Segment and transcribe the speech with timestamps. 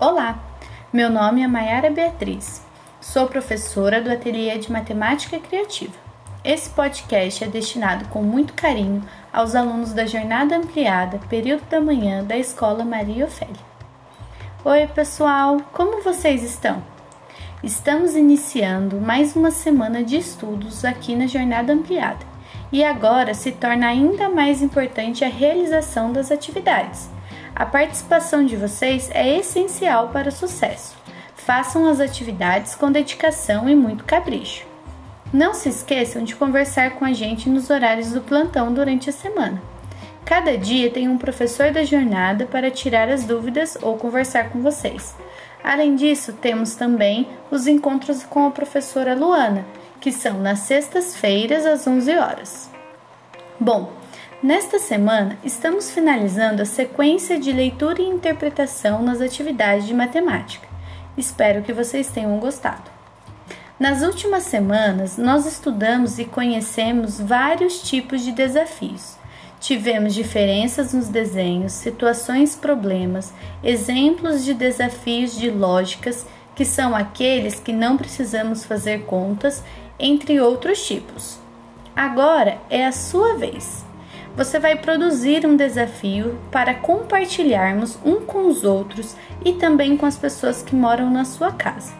[0.00, 0.40] Olá,
[0.92, 2.66] meu nome é Mayara Beatriz,
[3.00, 5.94] sou professora do Ateliê de Matemática Criativa.
[6.44, 12.24] Esse podcast é destinado com muito carinho aos alunos da Jornada Ampliada, período da manhã
[12.24, 13.54] da Escola Maria Ofélia.
[14.64, 16.82] Oi, pessoal, como vocês estão?
[17.62, 22.26] Estamos iniciando mais uma semana de estudos aqui na Jornada Ampliada
[22.72, 27.13] e agora se torna ainda mais importante a realização das atividades
[27.54, 30.96] a participação de vocês é essencial para o sucesso.
[31.36, 34.66] Façam as atividades com dedicação e muito capricho.
[35.32, 39.62] Não se esqueçam de conversar com a gente nos horários do plantão durante a semana.
[40.24, 45.14] Cada dia tem um professor da jornada para tirar as dúvidas ou conversar com vocês.
[45.62, 49.64] Além disso, temos também os encontros com a professora Luana,
[50.00, 52.70] que são nas sextas-feiras às 11 horas.
[53.60, 53.92] Bom,
[54.44, 60.68] Nesta semana, estamos finalizando a sequência de leitura e interpretação nas atividades de matemática.
[61.16, 62.90] Espero que vocês tenham gostado.
[63.80, 69.16] Nas últimas semanas, nós estudamos e conhecemos vários tipos de desafios.
[69.60, 73.32] Tivemos diferenças nos desenhos, situações, problemas,
[73.62, 79.64] exemplos de desafios de lógicas, que são aqueles que não precisamos fazer contas,
[79.98, 81.38] entre outros tipos.
[81.96, 83.82] Agora é a sua vez
[84.36, 90.16] você vai produzir um desafio para compartilharmos um com os outros e também com as
[90.16, 91.94] pessoas que moram na sua casa.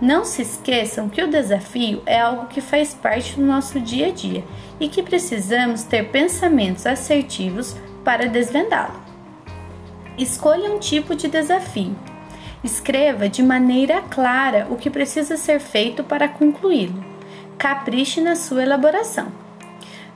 [0.00, 4.10] Não se esqueçam que o desafio é algo que faz parte do nosso dia a
[4.10, 4.44] dia
[4.78, 9.00] e que precisamos ter pensamentos assertivos para desvendá-lo.
[10.18, 11.96] Escolha um tipo de desafio.
[12.62, 17.02] Escreva de maneira clara o que precisa ser feito para concluí-lo.
[17.56, 19.39] Capriche na sua elaboração.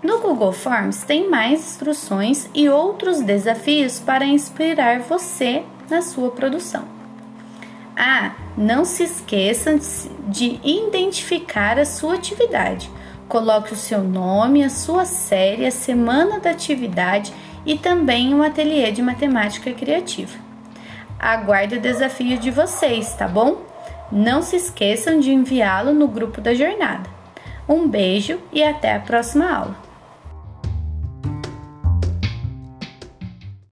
[0.05, 6.85] No Google Forms tem mais instruções e outros desafios para inspirar você na sua produção.
[7.97, 9.81] Ah, não se esqueça
[10.29, 12.91] de identificar a sua atividade.
[13.27, 17.33] Coloque o seu nome, a sua série, a semana da atividade
[17.65, 20.39] e também o um ateliê de matemática criativa.
[21.19, 23.63] Aguardo o desafio de vocês, tá bom?
[24.13, 27.09] Não se esqueçam de enviá-lo no grupo da jornada.
[27.67, 29.94] Um beijo e até a próxima aula!